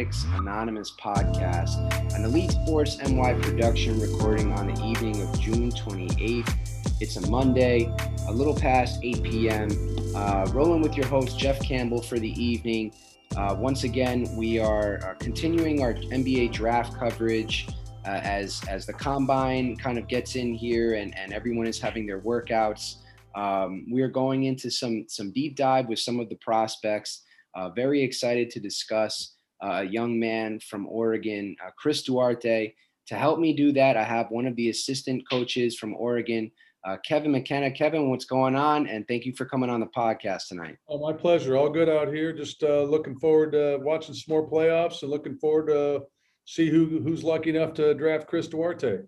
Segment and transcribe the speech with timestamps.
[0.00, 1.76] Addicts Anonymous podcast,
[2.14, 6.56] an Elite Sports NY production recording on the evening of June 28th.
[7.02, 7.94] It's a Monday,
[8.26, 9.68] a little past 8 p.m.
[10.16, 12.94] Uh, rolling with your host, Jeff Campbell, for the evening.
[13.36, 17.68] Uh, once again, we are uh, continuing our NBA draft coverage
[18.06, 22.06] uh, as, as the combine kind of gets in here and, and everyone is having
[22.06, 23.02] their workouts.
[23.34, 27.22] Um, we are going into some some deep dive with some of the prospects.
[27.54, 32.74] Uh, very excited to discuss a young man from Oregon, uh, Chris Duarte.
[33.08, 36.50] To help me do that, I have one of the assistant coaches from Oregon,
[36.86, 37.70] uh, Kevin McKenna.
[37.70, 38.86] Kevin, what's going on?
[38.86, 40.76] And thank you for coming on the podcast tonight.
[40.88, 41.56] Oh, my pleasure.
[41.56, 42.32] All good out here.
[42.32, 46.02] Just uh, looking forward to watching some more playoffs and looking forward to
[46.44, 49.00] see who who's lucky enough to draft Chris Duarte.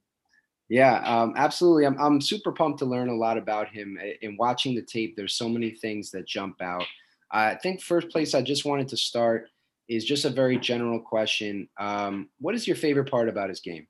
[0.69, 1.85] Yeah, um, absolutely.
[1.87, 3.99] I'm, I'm super pumped to learn a lot about him.
[4.23, 6.85] In watching the tape, there's so many things that jump out.
[7.31, 9.49] I think first place I just wanted to start
[9.89, 11.69] is just a very general question.
[11.79, 13.87] Um, what is your favorite part about his game?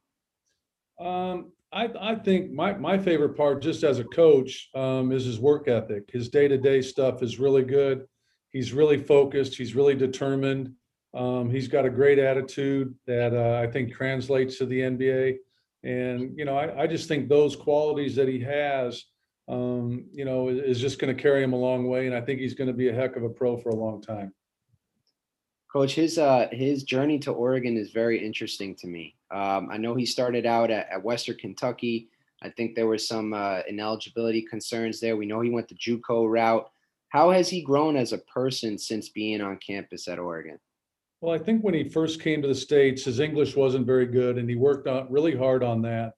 [1.00, 5.41] Um, I, I think my, my favorite part, just as a coach, um, is his
[5.41, 6.11] work ethic.
[6.12, 8.06] His day to day stuff is really good.
[8.50, 9.56] He's really focused.
[9.56, 10.72] He's really determined.
[11.15, 15.37] Um, he's got a great attitude that uh, I think translates to the NBA.
[15.84, 19.05] And, you know, I, I just think those qualities that he has,
[19.49, 22.06] um, you know, is, is just going to carry him a long way.
[22.06, 24.00] And I think he's going to be a heck of a pro for a long
[24.00, 24.33] time.
[25.72, 29.16] Coach, his uh, his journey to Oregon is very interesting to me.
[29.31, 32.09] Um, I know he started out at, at Western Kentucky.
[32.43, 35.16] I think there were some uh, ineligibility concerns there.
[35.16, 36.69] We know he went the JUCO route.
[37.09, 40.59] How has he grown as a person since being on campus at Oregon?
[41.22, 44.39] Well, I think when he first came to the States, his English wasn't very good,
[44.39, 46.15] and he worked on really hard on that.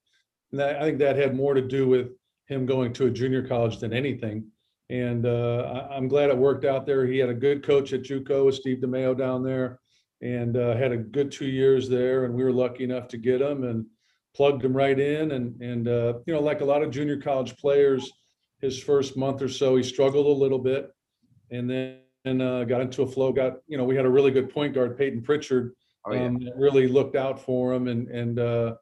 [0.51, 2.09] And that, I think that had more to do with
[2.47, 4.47] him going to a junior college than anything.
[4.91, 7.07] And uh, I, am glad it worked out there.
[7.07, 9.81] He had a good coach at JUCO with Steve DeMeo down there,
[10.21, 12.25] and uh, had a good two years there.
[12.25, 13.87] And we were lucky enough to get him and
[14.37, 15.33] plugged him right in.
[15.33, 18.11] And and uh, you know, like a lot of junior college players,
[18.61, 20.91] his first month or so, he struggled a little bit,
[21.51, 23.33] and then and uh, got into a flow.
[23.33, 25.75] Got you know we had a really good point guard, Payton Pritchard,
[26.07, 26.27] Oh, yeah.
[26.27, 28.75] um, really looked out for him and and uh,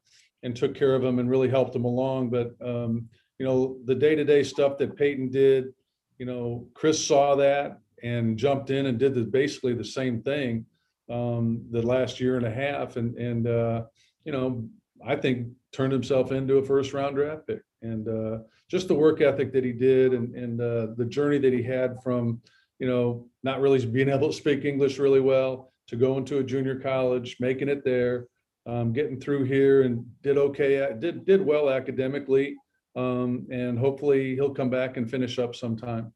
[0.42, 2.30] and took care of him and really helped him along.
[2.30, 3.08] But um,
[3.38, 5.72] you know the day to day stuff that Payton did,
[6.22, 10.64] you know Chris saw that and jumped in and did the, basically the same thing
[11.10, 13.82] um, the last year and a half, and and uh,
[14.24, 14.64] you know
[15.04, 17.62] I think turned himself into a first round draft pick.
[17.82, 21.52] And uh, just the work ethic that he did and and uh, the journey that
[21.52, 22.40] he had from
[22.78, 26.44] you know, not really being able to speak English really well, to go into a
[26.44, 28.26] junior college, making it there,
[28.66, 32.56] um, getting through here, and did okay, did did well academically,
[32.96, 36.12] um, and hopefully he'll come back and finish up sometime.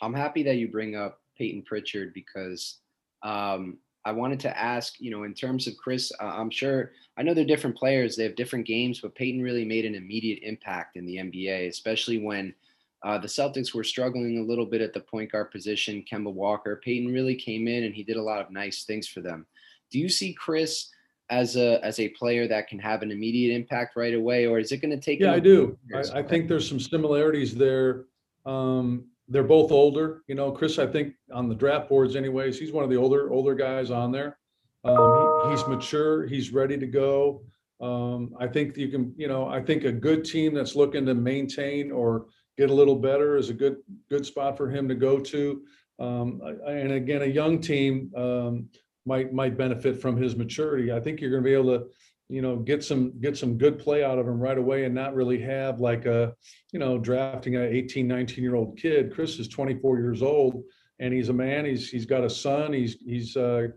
[0.00, 2.78] I'm happy that you bring up Payton Pritchard because
[3.22, 7.22] um, I wanted to ask, you know, in terms of Chris, uh, I'm sure I
[7.22, 10.96] know they're different players, they have different games, but Payton really made an immediate impact
[10.96, 12.54] in the NBA, especially when
[13.02, 16.04] uh, the Celtics were struggling a little bit at the point guard position.
[16.10, 19.20] Kemba Walker, Payton really came in and he did a lot of nice things for
[19.20, 19.46] them.
[19.90, 20.90] Do you see Chris
[21.30, 24.72] as a as a player that can have an immediate impact right away, or is
[24.72, 25.20] it going to take?
[25.20, 25.78] Yeah, I do.
[25.94, 28.04] I, I think there's some similarities there.
[28.44, 30.22] Um, they're both older.
[30.26, 33.32] You know, Chris, I think on the draft boards, anyways, he's one of the older
[33.32, 34.38] older guys on there.
[34.84, 36.26] Um, he, he's mature.
[36.26, 37.42] He's ready to go.
[37.80, 41.14] Um, I think you can, you know, I think a good team that's looking to
[41.14, 42.26] maintain or
[42.56, 43.78] get a little better is a good
[44.10, 45.62] good spot for him to go to.
[45.98, 48.68] Um, and again, a young team um,
[49.06, 50.92] might might benefit from his maturity.
[50.92, 51.86] I think you're going to be able to
[52.30, 55.14] you know, get some get some good play out of him right away and not
[55.14, 56.34] really have like a,
[56.72, 59.12] you know, drafting a 18, 19 year old kid.
[59.12, 60.64] Chris is 24 years old
[60.98, 61.64] and he's a man.
[61.64, 62.72] He's he's got a son.
[62.72, 63.68] He's he's uh,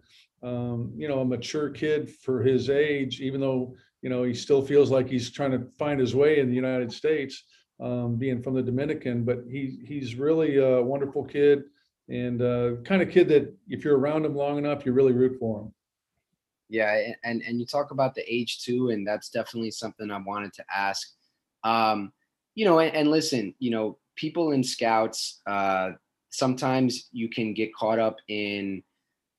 [0.44, 4.62] um, you know a mature kid for his age, even though you know he still
[4.62, 7.44] feels like he's trying to find his way in the United States,
[7.80, 9.24] um, being from the Dominican.
[9.24, 11.64] But he he's really a wonderful kid
[12.10, 15.38] and uh, kind of kid that if you're around him long enough, you really root
[15.40, 15.74] for him.
[16.70, 20.54] Yeah, and and you talk about the age too, and that's definitely something I wanted
[20.54, 21.10] to ask.
[21.64, 22.12] Um,
[22.56, 25.92] you know, and, and listen, you know, people in scouts, uh,
[26.30, 28.84] sometimes you can get caught up in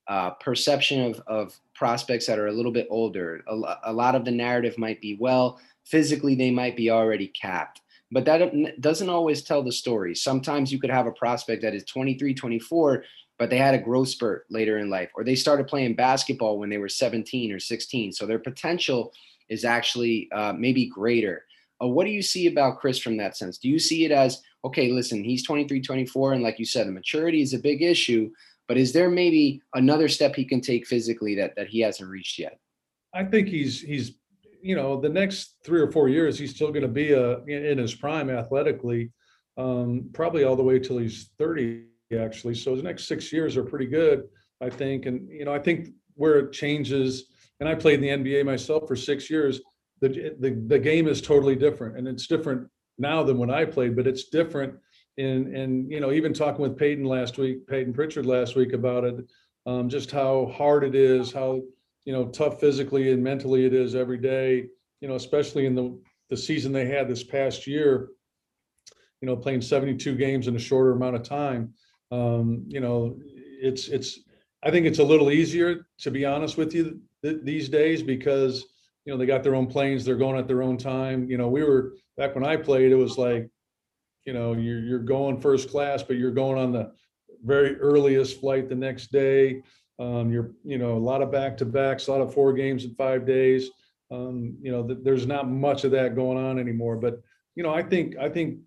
[0.08, 3.42] uh, perception of, of prospects that are a little bit older.
[3.46, 7.82] A, a, lot of the narrative might be, well, physically they might be already capped,
[8.10, 10.14] but that doesn't always tell the story.
[10.14, 13.04] Sometimes you could have a prospect that is 23, 24,
[13.38, 16.70] but they had a growth spurt later in life, or they started playing basketball when
[16.70, 18.12] they were 17 or 16.
[18.12, 19.12] So their potential
[19.48, 21.44] is actually uh, maybe greater.
[21.82, 23.58] Uh, what do you see about Chris from that sense?
[23.58, 26.92] Do you see it as, okay, listen, he's 23, 24, and like you said, the
[26.92, 28.30] maturity is a big issue,
[28.66, 32.38] but is there maybe another step he can take physically that that he hasn't reached
[32.38, 32.58] yet?
[33.14, 34.12] I think he's he's
[34.62, 37.78] you know the next three or four years he's still going to be a in
[37.78, 39.10] his prime athletically,
[39.56, 41.84] um, probably all the way till he's 30
[42.18, 42.54] actually.
[42.54, 44.24] So his next six years are pretty good,
[44.60, 45.06] I think.
[45.06, 47.26] And you know I think where it changes,
[47.60, 49.60] and I played in the NBA myself for six years.
[50.00, 52.68] The, the, the game is totally different and it's different
[52.98, 54.74] now than when I played, but it's different
[55.18, 59.04] and and you know even talking with Payton last week, Payton Pritchard last week about
[59.04, 59.16] it,
[59.66, 61.60] um, just how hard it is, how
[62.04, 64.66] you know tough physically and mentally it is every day.
[65.00, 66.00] You know, especially in the
[66.30, 68.08] the season they had this past year.
[69.20, 71.74] You know, playing 72 games in a shorter amount of time.
[72.12, 74.20] Um, you know, it's it's.
[74.62, 78.64] I think it's a little easier to be honest with you th- these days because
[79.04, 81.28] you know they got their own planes, they're going at their own time.
[81.28, 83.48] You know, we were back when I played, it was like
[84.28, 86.92] you know, you're, you're going first class, but you're going on the
[87.44, 89.62] very earliest flight the next day.
[89.98, 92.84] Um, you're, you know, a lot of back to backs, a lot of four games
[92.84, 93.70] in five days.
[94.10, 96.96] Um, you know, th- there's not much of that going on anymore.
[96.96, 97.20] But
[97.56, 98.60] you know, I think I think,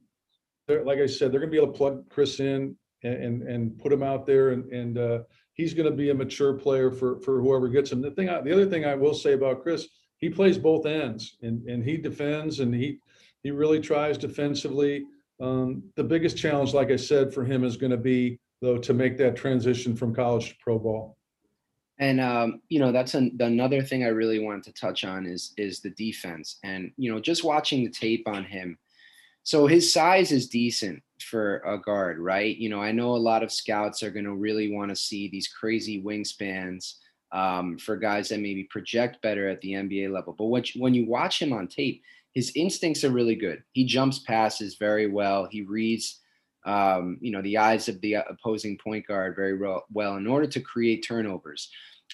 [0.67, 3.79] like I said, they're going to be able to plug Chris in and and, and
[3.79, 5.19] put him out there, and and uh,
[5.53, 8.01] he's going to be a mature player for for whoever gets him.
[8.01, 9.87] The thing, I, the other thing I will say about Chris,
[10.17, 12.99] he plays both ends, and and he defends, and he
[13.43, 15.05] he really tries defensively.
[15.39, 18.93] Um, the biggest challenge, like I said, for him is going to be though to
[18.93, 21.17] make that transition from college to pro ball.
[22.01, 25.53] And um, you know that's an, another thing I really wanted to touch on is
[25.57, 26.57] is the defense.
[26.63, 28.77] And you know just watching the tape on him,
[29.43, 32.57] so his size is decent for a guard, right?
[32.57, 35.29] You know I know a lot of scouts are going to really want to see
[35.29, 36.95] these crazy wingspans
[37.31, 40.33] um, for guys that maybe project better at the NBA level.
[40.37, 42.01] But what, when you watch him on tape,
[42.33, 43.63] his instincts are really good.
[43.73, 45.47] He jumps passes very well.
[45.49, 46.19] He reads,
[46.65, 50.59] um, you know, the eyes of the opposing point guard very well in order to
[50.59, 51.69] create turnovers.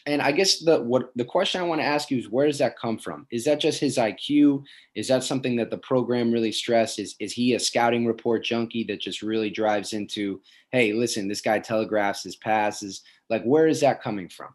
[0.07, 2.59] And I guess the what the question I want to ask you is where does
[2.59, 3.27] that come from?
[3.30, 4.63] Is that just his IQ?
[4.95, 6.98] Is that something that the program really stresses?
[6.98, 11.42] Is is he a scouting report junkie that just really drives into, hey, listen, this
[11.42, 13.01] guy telegraphs his passes?
[13.30, 14.54] Like, where is that coming from?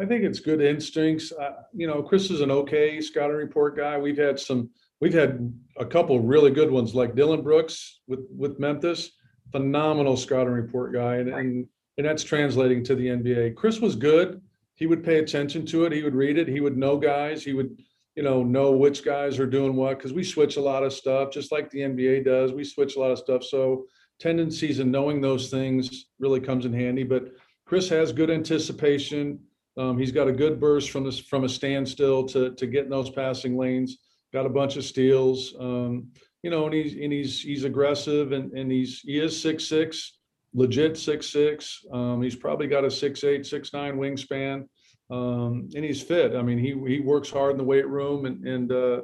[0.00, 1.30] I think it's good instincts.
[1.30, 3.98] Uh, you know, Chris is an okay scouting report guy.
[3.98, 4.70] We've had some
[5.00, 9.12] we've had a couple really good ones like Dillon Brooks with with Memphis,
[9.52, 11.68] phenomenal scouting report guy, and and,
[11.98, 13.56] and that's translating to the NBA.
[13.56, 14.40] Chris was good.
[14.76, 15.92] He would pay attention to it.
[15.92, 16.48] He would read it.
[16.48, 17.44] He would know guys.
[17.44, 17.82] He would
[18.14, 21.30] you know know which guys are doing what because we switch a lot of stuff
[21.30, 22.52] just like the NBA does.
[22.52, 23.44] We switch a lot of stuff.
[23.44, 23.86] So
[24.18, 27.02] tendencies and knowing those things really comes in handy.
[27.02, 27.32] But
[27.66, 29.40] Chris has good anticipation.
[29.76, 32.90] Um, he's got a good burst from this from a standstill to to get in
[32.90, 33.98] those passing lanes
[34.32, 35.54] got a bunch of steals.
[35.58, 36.08] Um,
[36.42, 40.15] you know, and he's and he's he's aggressive and and he's he is six six,
[40.56, 41.84] legit six six.
[41.92, 44.66] Um, he's probably got a six eight, six nine wingspan,
[45.10, 46.34] um, and he's fit.
[46.34, 49.02] I mean, he he works hard in the weight room and and uh,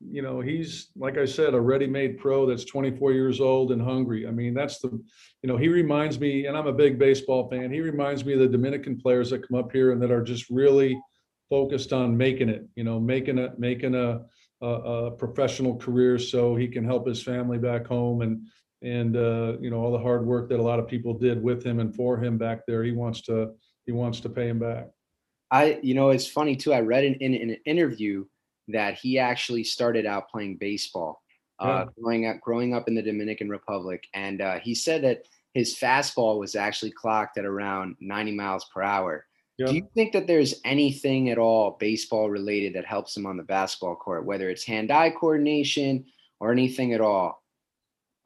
[0.00, 4.26] you know he's like I said, a ready-made pro that's 24 years old and hungry.
[4.26, 7.70] I mean, that's the you know he reminds me, and I'm a big baseball fan.
[7.70, 10.48] He reminds me of the Dominican players that come up here and that are just
[10.50, 11.00] really
[11.50, 12.66] focused on making it.
[12.74, 14.22] You know, making it, making a
[14.62, 18.46] a, a professional career so he can help his family back home and
[18.82, 21.64] and uh, you know all the hard work that a lot of people did with
[21.64, 22.82] him and for him back there.
[22.84, 23.52] He wants to
[23.86, 24.88] he wants to pay him back.
[25.50, 26.72] I you know it's funny too.
[26.72, 28.24] I read in, in, in an interview
[28.68, 31.22] that he actually started out playing baseball,
[31.60, 31.84] uh, yeah.
[32.00, 35.22] growing up growing up in the Dominican Republic, and uh, he said that
[35.54, 39.24] his fastball was actually clocked at around 90 miles per hour.
[39.56, 39.68] Yep.
[39.70, 43.42] Do you think that there's anything at all baseball related that helps him on the
[43.42, 46.04] basketball court, whether it's hand-eye coordination
[46.40, 47.42] or anything at all?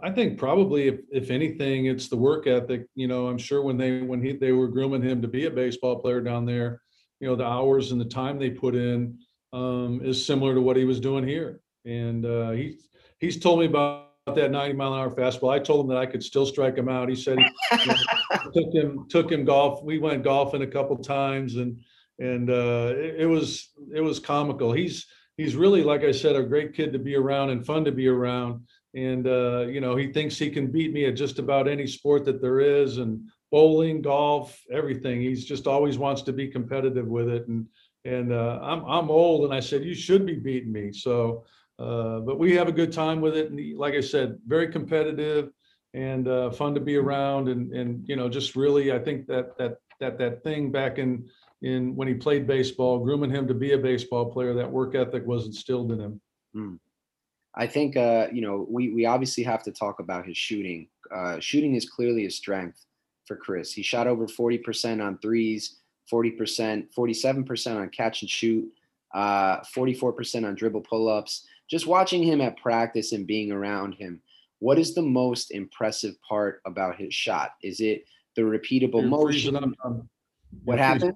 [0.03, 2.87] I think probably if, if anything, it's the work ethic.
[2.95, 5.51] You know, I'm sure when they when he they were grooming him to be a
[5.51, 6.81] baseball player down there,
[7.21, 9.19] you know, the hours and the time they put in
[9.53, 11.61] um, is similar to what he was doing here.
[11.85, 12.79] And uh, he
[13.19, 15.53] he's told me about that 90 mile an hour fastball.
[15.53, 17.09] I told him that I could still strike him out.
[17.09, 17.45] He said he
[17.79, 19.83] you know, took him took him golf.
[19.83, 21.81] We went golfing a couple times and
[22.19, 24.73] and uh, it, it was it was comical.
[24.73, 27.93] He's he's really like I said a great kid to be around and fun to
[27.93, 31.69] be around and uh, you know he thinks he can beat me at just about
[31.69, 33.21] any sport that there is and
[33.51, 35.21] bowling golf everything.
[35.21, 37.67] He's just always wants to be competitive with it and
[38.05, 40.93] and uh, I'm, I'm old and i said you should be beating me.
[40.93, 41.45] So
[41.79, 44.69] uh, but we have a good time with it and he, like i said very
[44.69, 45.51] competitive
[45.95, 49.57] and uh, fun to be around and and you know just really i think that
[49.57, 51.29] that that that thing back in
[51.63, 55.27] in when he played baseball grooming him to be a baseball player that work ethic
[55.27, 56.21] was instilled in him.
[56.57, 56.79] Mm.
[57.55, 60.89] I think uh, you know we we obviously have to talk about his shooting.
[61.15, 62.87] Uh, shooting is clearly a strength
[63.27, 63.73] for Chris.
[63.73, 65.77] He shot over forty percent on threes,
[66.09, 68.71] forty percent, forty-seven percent on catch and shoot,
[69.15, 71.47] uh, forty-four percent on dribble pull-ups.
[71.69, 74.21] Just watching him at practice and being around him,
[74.59, 77.55] what is the most impressive part about his shot?
[77.63, 78.05] Is it
[78.37, 79.57] the repeatable motion?
[79.57, 79.71] up
[80.65, 81.15] What happened?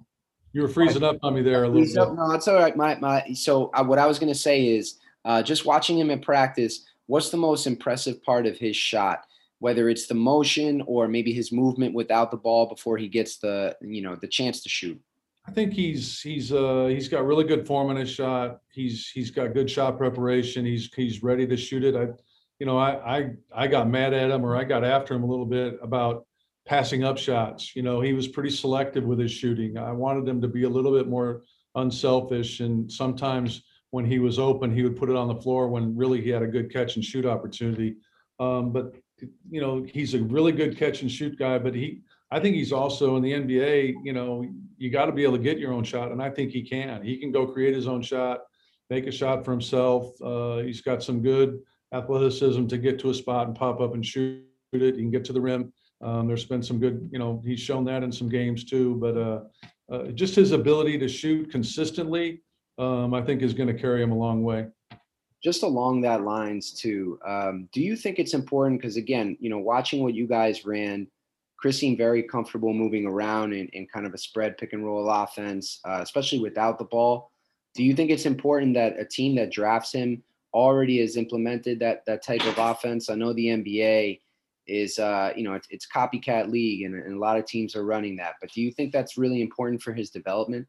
[0.52, 2.16] You were freezing up on me there a little bit.
[2.16, 2.76] No, it's all right.
[2.76, 3.32] My my.
[3.34, 6.84] So uh, what I was gonna say is, uh, just watching him in practice.
[7.06, 9.24] What's the most impressive part of his shot?
[9.58, 13.76] Whether it's the motion or maybe his movement without the ball before he gets the
[13.80, 15.00] you know the chance to shoot.
[15.46, 18.60] I think he's he's uh he's got really good form in his shot.
[18.72, 20.64] He's he's got good shot preparation.
[20.64, 21.94] He's he's ready to shoot it.
[21.94, 22.08] I
[22.58, 25.26] you know, I I I got mad at him or I got after him a
[25.26, 26.26] little bit about
[26.66, 27.76] passing up shots.
[27.76, 29.76] You know, he was pretty selective with his shooting.
[29.76, 31.42] I wanted him to be a little bit more
[31.74, 33.62] unselfish and sometimes
[33.94, 36.42] when he was open, he would put it on the floor when really he had
[36.42, 37.94] a good catch and shoot opportunity.
[38.40, 38.92] Um, but
[39.48, 42.00] you know, he's a really good catch and shoot guy, but he
[42.32, 44.44] I think he's also in the NBA, you know,
[44.78, 46.10] you got to be able to get your own shot.
[46.10, 47.04] And I think he can.
[47.04, 48.40] He can go create his own shot,
[48.90, 50.20] make a shot for himself.
[50.20, 51.60] Uh, he's got some good
[51.92, 54.96] athleticism to get to a spot and pop up and shoot it.
[54.96, 55.72] He can get to the rim.
[56.02, 58.96] Um, there's been some good, you know, he's shown that in some games too.
[58.96, 59.40] But uh,
[59.92, 62.42] uh, just his ability to shoot consistently,
[62.78, 64.66] um, I think is going to carry him a long way.
[65.42, 67.18] Just along that lines too.
[67.24, 68.80] Um, do you think it's important?
[68.80, 71.06] Because again, you know, watching what you guys ran,
[71.58, 75.08] Chris seemed very comfortable moving around in, in kind of a spread pick and roll
[75.08, 77.30] offense, uh, especially without the ball.
[77.74, 82.04] Do you think it's important that a team that drafts him already has implemented that
[82.06, 83.10] that type of offense?
[83.10, 84.20] I know the NBA
[84.66, 87.84] is, uh, you know, it's, it's copycat league, and, and a lot of teams are
[87.84, 88.34] running that.
[88.40, 90.66] But do you think that's really important for his development?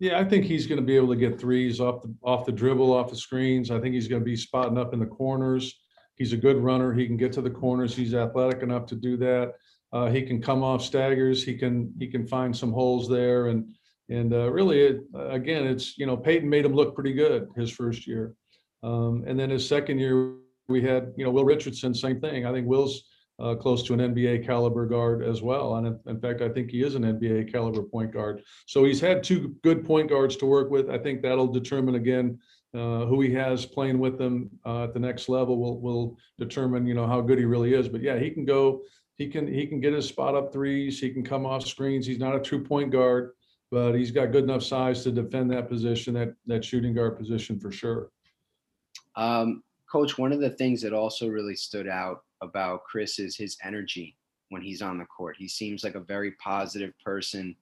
[0.00, 2.52] Yeah, I think he's going to be able to get threes off the off the
[2.52, 3.70] dribble, off the screens.
[3.70, 5.78] I think he's going to be spotting up in the corners.
[6.16, 6.92] He's a good runner.
[6.92, 7.94] He can get to the corners.
[7.94, 9.54] He's athletic enough to do that.
[9.92, 11.44] Uh, he can come off staggers.
[11.44, 13.66] He can he can find some holes there, and
[14.08, 17.70] and uh, really, it, again, it's you know Payton made him look pretty good his
[17.70, 18.34] first year,
[18.82, 20.36] um, and then his second year
[20.68, 22.46] we had you know Will Richardson, same thing.
[22.46, 23.04] I think Will's
[23.40, 26.82] uh, close to an NBA caliber guard as well, and in, fact, I think he
[26.82, 28.42] is an NBA caliber point guard.
[28.66, 30.90] So he's had two good point guards to work with.
[30.90, 32.38] I think that'll determine again
[32.74, 35.58] uh, who he has playing with him uh, at the next level.
[35.58, 37.88] Will will determine you know how good he really is.
[37.88, 38.82] But yeah, he can go
[39.16, 41.00] he can he can get his spot up threes.
[41.00, 42.06] He can come off screens.
[42.06, 43.32] He's not a true point guard,
[43.70, 47.58] but he's got good enough size to defend that position, that that shooting guard position
[47.58, 48.10] for sure.
[49.16, 53.56] Um, Coach, one of the things that also really stood out about Chris is his
[53.62, 54.16] energy
[54.48, 55.36] when he's on the court.
[55.38, 57.56] He seems like a very positive person.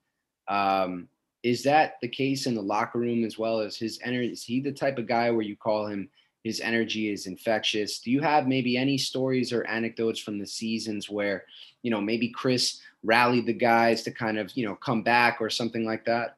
[0.48, 1.08] Um,
[1.42, 4.32] is that the case in the locker room as well as his energy?
[4.32, 6.08] Is he the type of guy where you call him
[6.42, 8.00] his energy is infectious?
[8.00, 11.44] Do you have maybe any stories or anecdotes from the seasons where,
[11.82, 15.50] you know, maybe Chris rallied the guys to kind of, you know, come back or
[15.50, 16.36] something like that?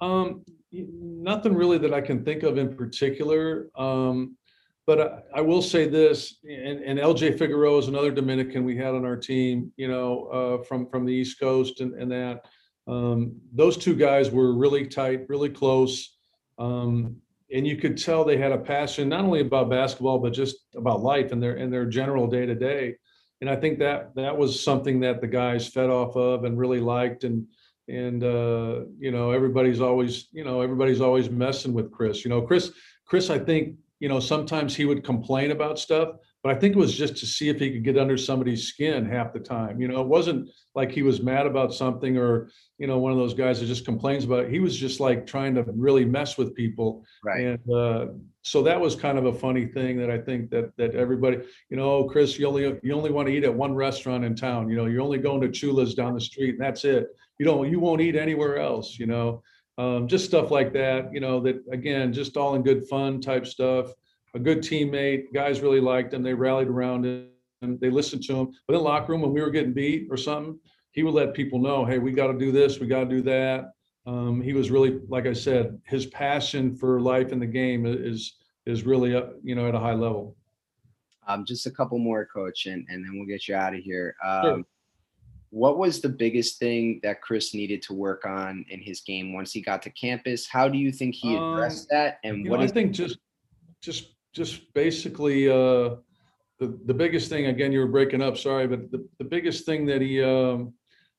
[0.00, 3.68] Um, nothing really that I can think of in particular.
[3.76, 4.36] Um,
[4.88, 8.94] but I, I, will say this, and, and, LJ Figueroa is another Dominican we had
[8.94, 12.46] on our team, you know, uh, from from the East Coast and, and that.
[12.86, 16.16] Um, those two guys were really tight, really close.
[16.58, 17.16] Um,
[17.52, 21.02] and you could tell they had a passion not only about basketball but just about
[21.02, 22.94] life and their and their general day to day
[23.40, 26.80] and i think that that was something that the guys fed off of and really
[26.80, 27.46] liked and
[27.88, 32.42] and uh, you know everybody's always you know everybody's always messing with chris you know
[32.42, 32.72] chris
[33.06, 36.10] chris i think you know sometimes he would complain about stuff
[36.42, 39.04] but I think it was just to see if he could get under somebody's skin
[39.04, 39.80] half the time.
[39.80, 43.18] You know, it wasn't like he was mad about something or, you know, one of
[43.18, 44.50] those guys that just complains about it.
[44.50, 47.04] He was just like trying to really mess with people.
[47.24, 47.44] Right.
[47.44, 48.06] And uh,
[48.42, 51.38] so that was kind of a funny thing that I think that that everybody,
[51.70, 54.70] you know, Chris, you only you only want to eat at one restaurant in town.
[54.70, 57.08] You know, you're only going to Chula's down the street, and that's it.
[57.38, 58.96] You don't you won't eat anywhere else.
[58.96, 59.42] You know,
[59.78, 61.12] um, just stuff like that.
[61.12, 63.92] You know, that again, just all in good fun type stuff
[64.34, 65.32] a good teammate.
[65.32, 66.22] Guys really liked him.
[66.22, 67.28] They rallied around him.
[67.80, 68.52] They listened to him.
[68.66, 70.58] But in the locker room, when we were getting beat or something,
[70.92, 72.78] he would let people know, "Hey, we got to do this.
[72.78, 73.72] We got to do that."
[74.06, 78.36] Um, he was really, like I said, his passion for life in the game is
[78.66, 80.36] is really, uh, you know, at a high level.
[81.26, 84.14] Um, just a couple more, coach, and, and then we'll get you out of here.
[84.24, 84.62] Um, Sure.
[85.50, 89.52] What was the biggest thing that Chris needed to work on in his game once
[89.52, 90.46] he got to campus?
[90.46, 92.18] How do you think he Um, addressed that?
[92.24, 93.18] And what know, I think just,
[93.80, 95.96] just, just basically, uh,
[96.58, 99.86] the, the biggest thing, again, you were breaking up, sorry, but the, the biggest thing
[99.86, 100.74] that he, um,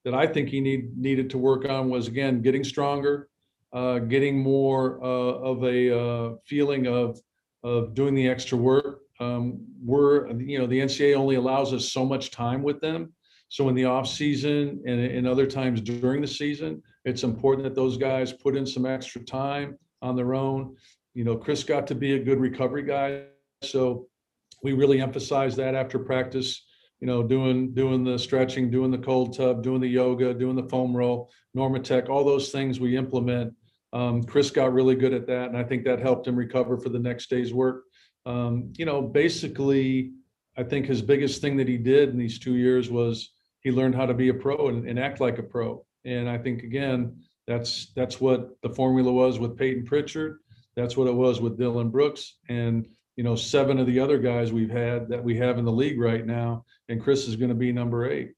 [0.06, 3.30] that I think he need, needed to work on was, again, getting stronger,
[3.74, 7.20] uh, getting more, uh, of a, uh, feeling of,
[7.64, 9.02] of doing the extra work.
[9.20, 13.14] Um, we're, you know, the NCAA only allows us so much time with them.
[13.50, 17.76] So in the off season and in other times during the season, it's important that
[17.76, 20.76] those guys put in some extra time on their own.
[21.16, 23.24] You know, Chris got to be a good recovery guy,
[23.64, 24.08] so
[24.62, 26.66] we really emphasize that after practice.
[27.02, 30.70] You know, doing doing the stretching, doing the cold tub, doing the yoga, doing the
[30.70, 33.54] foam roll, Normatec, all those things we implement.
[33.94, 36.90] Um, Chris got really good at that, and I think that helped him recover for
[36.90, 37.86] the next day's work.
[38.26, 40.12] Um, you know, basically,
[40.58, 43.96] I think his biggest thing that he did in these two years was he learned
[43.96, 45.86] how to be a pro and, and act like a pro.
[46.06, 50.40] And I think again, that's that's what the formula was with Payton Pritchard.
[50.76, 52.88] That's what it was with Dillon Brooks, and
[53.18, 56.00] you know, seven of the other guys we've had that we have in the league
[56.00, 56.64] right now.
[56.88, 58.32] And Chris is going to be number eight.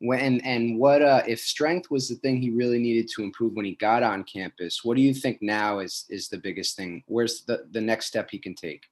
[0.00, 3.64] when and what uh, if strength was the thing he really needed to improve when
[3.64, 4.84] he got on campus?
[4.84, 7.02] What do you think now is is the biggest thing?
[7.06, 8.84] Where's the the next step he can take?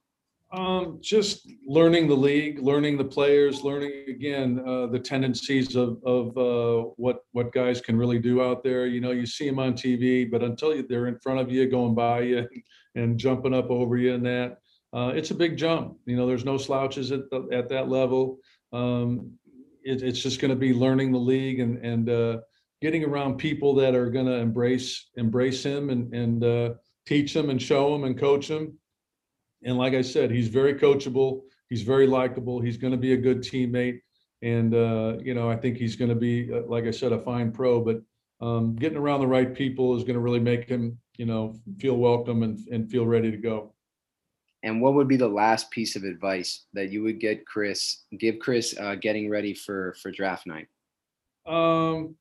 [0.52, 6.36] Um, just learning the league, learning the players, learning again uh, the tendencies of of
[6.36, 8.84] uh, what what guys can really do out there.
[8.84, 11.70] You know, you see them on TV, but until you, they're in front of you,
[11.70, 12.46] going by you,
[12.94, 14.58] and jumping up over you, and that
[14.92, 15.96] uh, it's a big jump.
[16.04, 18.38] You know, there's no slouches at the, at that level.
[18.74, 19.32] Um,
[19.84, 22.38] it, it's just going to be learning the league and and uh,
[22.82, 26.74] getting around people that are going to embrace embrace him and and uh,
[27.06, 28.78] teach him and show him and coach him.
[29.64, 31.42] And like I said, he's very coachable.
[31.68, 32.60] He's very likable.
[32.60, 34.00] He's going to be a good teammate.
[34.42, 37.18] And, uh, you know, I think he's going to be, uh, like I said, a
[37.18, 37.80] fine pro.
[37.80, 38.02] But
[38.40, 41.96] um, getting around the right people is going to really make him, you know, feel
[41.96, 43.72] welcome and, and feel ready to go.
[44.64, 48.38] And what would be the last piece of advice that you would get Chris give
[48.38, 50.68] Chris uh, getting ready for for draft night?
[51.46, 52.16] Um,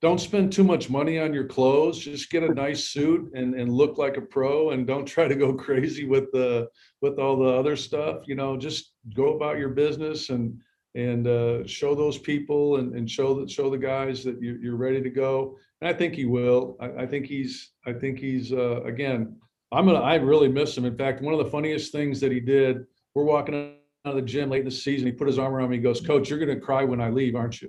[0.00, 1.98] don't spend too much money on your clothes.
[1.98, 5.34] Just get a nice suit and, and look like a pro and don't try to
[5.34, 6.68] go crazy with the
[7.02, 8.22] with all the other stuff.
[8.26, 10.58] You know, just go about your business and
[10.94, 14.76] and uh, show those people and, and show that show the guys that you, you're
[14.76, 15.56] ready to go.
[15.80, 16.76] And I think he will.
[16.80, 19.36] I, I think he's I think he's uh, again.
[19.72, 20.00] I'm gonna.
[20.00, 20.84] I really miss him.
[20.84, 22.84] In fact, one of the funniest things that he did.
[23.14, 23.74] We're walking
[24.06, 25.06] out of the gym late in the season.
[25.06, 25.76] He put his arm around me.
[25.76, 27.68] He goes, "Coach, you're gonna cry when I leave, aren't you?"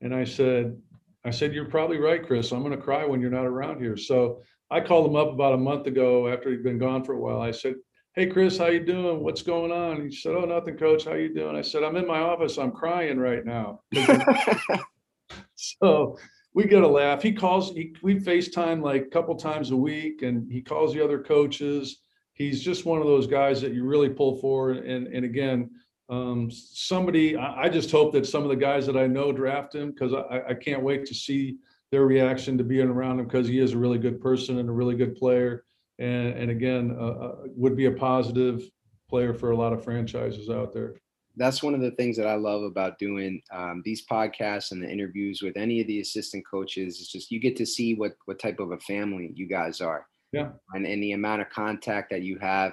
[0.00, 0.80] And I said,
[1.28, 2.52] I said, you're probably right, Chris.
[2.52, 3.98] I'm going to cry when you're not around here.
[3.98, 7.20] So I called him up about a month ago after he'd been gone for a
[7.20, 7.42] while.
[7.42, 7.74] I said,
[8.14, 9.22] Hey, Chris, how you doing?
[9.22, 10.00] What's going on?
[10.00, 11.04] He said, Oh, nothing, coach.
[11.04, 11.54] How you doing?
[11.54, 12.56] I said, I'm in my office.
[12.56, 13.82] I'm crying right now.
[15.54, 16.16] so
[16.54, 17.22] we get a laugh.
[17.22, 21.04] He calls, he, we FaceTime like a couple times a week and he calls the
[21.04, 21.98] other coaches.
[22.32, 24.70] He's just one of those guys that you really pull for.
[24.70, 25.70] And, and again,
[26.08, 29.74] um, somebody, I, I just hope that some of the guys that I know draft
[29.74, 31.58] him because I, I can't wait to see
[31.90, 34.72] their reaction to being around him because he is a really good person and a
[34.72, 35.64] really good player.
[35.98, 38.70] And, and again, uh, uh, would be a positive
[39.08, 40.94] player for a lot of franchises out there.
[41.36, 44.90] That's one of the things that I love about doing um, these podcasts and the
[44.90, 46.98] interviews with any of the assistant coaches.
[46.98, 50.06] Is just you get to see what what type of a family you guys are.
[50.32, 50.50] Yeah.
[50.74, 52.72] And, and the amount of contact that you have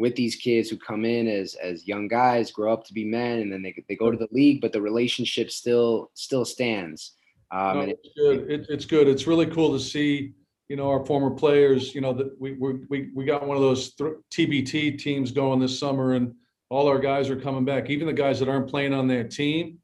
[0.00, 3.40] with these kids who come in as as young guys, grow up to be men,
[3.40, 7.12] and then they they go to the league, but the relationship still still stands.
[7.52, 8.50] Um, No, it's good.
[8.50, 9.08] It, it's good.
[9.08, 10.32] It's really cool to see,
[10.68, 13.88] you know, our former players, you know, that we, we, we, got one of those
[13.98, 16.32] thr- TBT teams going this summer and
[16.68, 19.78] all our guys are coming back, even the guys that aren't playing on their team.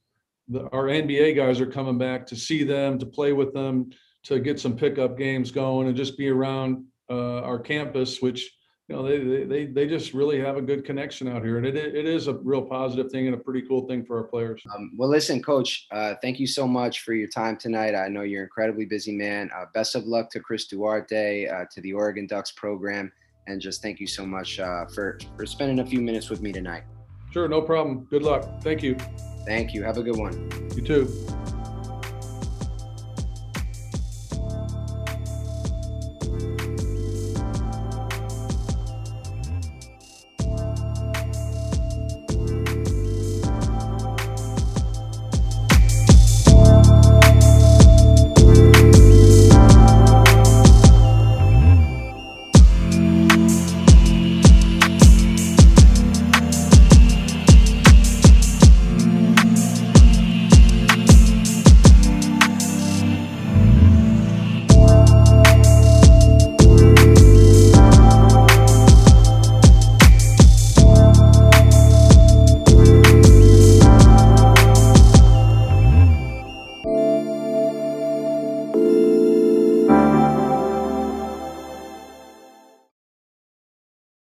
[0.48, 3.90] The, our NBA guys are coming back to see them, to play with them,
[4.24, 8.56] to get some pickup games going and just be around uh, our campus, which
[8.88, 11.58] you know, they, they, they, just really have a good connection out here.
[11.58, 14.24] And it, it is a real positive thing and a pretty cool thing for our
[14.24, 14.62] players.
[14.74, 17.96] Um, well, listen, coach, uh, thank you so much for your time tonight.
[17.96, 19.50] I know you're an incredibly busy man.
[19.56, 23.10] Uh, best of luck to Chris Duarte, uh, to the Oregon Ducks program.
[23.48, 26.52] And just thank you so much uh, for, for spending a few minutes with me
[26.52, 26.84] tonight.
[27.32, 28.06] Sure, no problem.
[28.08, 28.62] Good luck.
[28.62, 28.96] Thank you.
[29.46, 29.82] Thank you.
[29.82, 30.32] Have a good one.
[30.76, 31.55] You too.